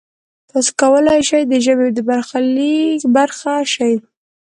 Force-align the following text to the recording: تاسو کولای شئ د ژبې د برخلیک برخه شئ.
تاسو 0.49 0.71
کولای 0.81 1.19
شئ 1.29 1.41
د 1.47 1.53
ژبې 1.65 1.87
د 1.93 1.99
برخلیک 2.09 3.01
برخه 3.15 3.53
شئ. 3.73 3.93